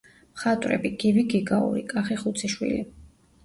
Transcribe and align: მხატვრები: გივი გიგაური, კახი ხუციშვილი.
მხატვრები: 0.37 0.91
გივი 1.03 1.25
გიგაური, 1.35 1.87
კახი 1.95 2.21
ხუციშვილი. 2.25 2.85